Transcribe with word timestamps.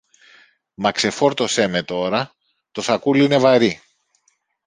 Μα 0.73 0.91
ξεφόρτωσε 0.91 1.67
με 1.67 1.83
τώρα, 1.83 2.33
το 2.71 2.81
σακούλι 2.81 3.23
είναι 3.23 3.37
βαρύ! 3.37 3.81